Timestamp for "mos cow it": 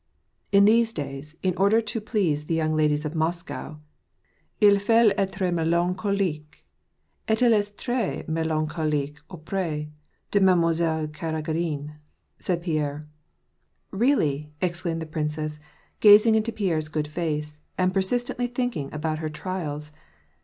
3.13-4.71